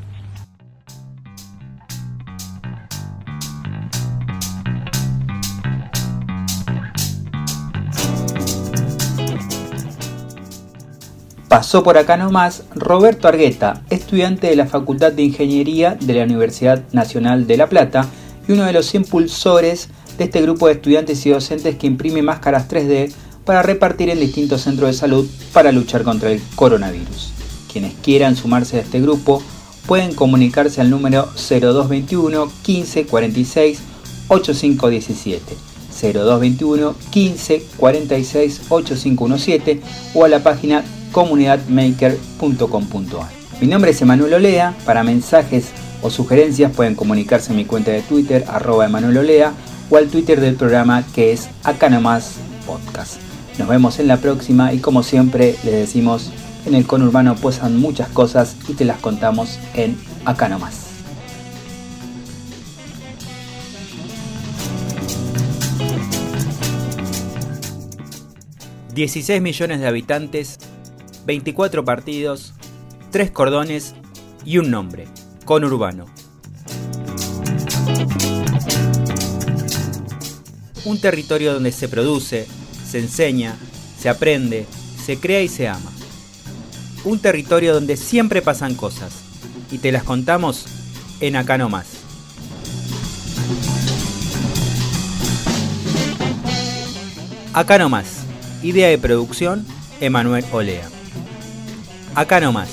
Pasó 11.55 11.85
por 11.85 11.97
acá 11.97 12.17
nomás 12.17 12.65
Roberto 12.75 13.29
Argueta, 13.29 13.85
estudiante 13.89 14.49
de 14.49 14.57
la 14.57 14.67
Facultad 14.67 15.13
de 15.13 15.23
Ingeniería 15.23 15.95
de 15.95 16.15
la 16.15 16.25
Universidad 16.25 16.83
Nacional 16.91 17.47
de 17.47 17.57
La 17.57 17.69
Plata 17.69 18.09
y 18.49 18.51
uno 18.51 18.65
de 18.65 18.73
los 18.73 18.93
impulsores 18.97 19.89
de 20.19 20.25
este 20.25 20.43
grupo 20.43 20.67
de 20.67 20.73
estudiantes 20.73 21.25
y 21.25 21.31
docentes 21.31 21.77
que 21.77 21.87
imprime 21.87 22.23
máscaras 22.23 22.69
3D 22.69 23.13
para 23.45 23.63
repartir 23.63 24.11
en 24.11 24.19
distintos 24.19 24.63
centros 24.63 24.91
de 24.91 24.95
salud 24.95 25.29
para 25.53 25.71
luchar 25.71 26.03
contra 26.03 26.33
el 26.33 26.43
coronavirus. 26.57 27.33
Quienes 27.73 27.95
quieran 28.03 28.35
sumarse 28.35 28.79
a 28.79 28.81
este 28.81 29.01
grupo 29.01 29.41
pueden 29.87 30.13
comunicarse 30.13 30.81
al 30.81 30.91
número 30.91 31.29
0221 31.37 32.51
15 32.65 33.07
46 33.07 33.79
8517 34.27 35.57
0221 36.03 36.97
15 37.11 37.67
46 37.77 38.63
8517 38.71 39.81
o 40.15 40.25
a 40.25 40.29
la 40.29 40.43
página 40.43 40.85
comunidadmaker.com.ar. 41.15 43.31
Mi 43.61 43.69
nombre 43.69 43.93
es 43.93 44.03
Emanuel 44.03 44.35
Olea, 44.35 44.75
para 44.85 45.05
mensajes 45.05 45.69
o 46.03 46.11
sugerencias 46.11 46.73
pueden 46.73 46.97
comunicarse 46.97 47.53
en 47.53 47.57
mi 47.57 47.65
cuenta 47.65 47.93
de 47.93 48.03
Twitter 48.03 48.45
arroba 48.49 48.87
Emanuel 48.87 49.19
Olea 49.19 49.53
o 49.91 49.97
al 49.97 50.09
Twitter 50.09 50.41
del 50.41 50.57
programa 50.57 51.05
que 51.15 51.33
es 51.33 51.49
Acá 51.63 51.89
Nomás 51.89 52.33
Podcast. 52.67 53.21
Nos 53.61 53.69
vemos 53.69 54.01
en 54.01 54.09
la 54.09 54.17
próxima 54.17 54.73
y 54.73 54.81
como 54.81 55.05
siempre 55.05 55.55
les 55.63 55.75
decimos, 55.75 56.33
en 56.67 56.75
el 56.75 56.85
conurbano 56.85 57.37
pasan 57.37 57.79
muchas 57.79 58.09
cosas 58.09 58.57
y 58.67 58.75
te 58.75 58.85
las 58.85 58.99
contamos 58.99 59.61
en 59.75 59.97
Acá 60.25 60.49
Nomás. 60.49 60.81
...16 68.97 69.41
millones 69.41 69.79
de 69.81 69.87
habitantes... 69.87 70.59
...24 71.27 71.85
partidos... 71.85 72.55
...3 73.13 73.33
cordones... 73.33 73.95
...y 74.45 74.59
un 74.59 74.71
nombre... 74.71 75.07
...conurbano... 75.45 76.07
un 80.85 81.01
territorio 81.01 81.55
donde 81.55 81.73
se 81.73 81.89
produce, 81.89 82.47
se 82.87 82.99
enseña, 82.99 83.57
se 83.99 84.09
aprende, 84.09 84.67
se 85.03 85.19
crea 85.19 85.43
y 85.43 85.49
se 85.49 85.69
ama. 85.69 85.91
Un 87.05 87.19
territorio 87.19 87.75
donde 87.75 87.97
siempre 87.97 88.43
pasan 88.43 88.75
cosas 88.75 89.13
y 89.71 89.79
te 89.79 89.93
las 89.93 90.05
contamos 90.05 90.67
en 91.21 91.37
acá 91.37 91.59
nomás. 91.59 91.87
Acá 97.53 97.79
nomás. 97.79 98.25
Idea 98.63 98.89
de 98.89 98.99
producción, 98.99 99.65
Emanuel 100.01 100.45
Olea. 100.53 100.89
Acá 102.15 102.39
nomás. 102.39 102.69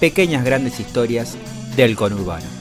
Pequeñas 0.00 0.44
grandes 0.44 0.80
historias 0.80 1.36
del 1.76 1.94
conurbano. 1.94 2.55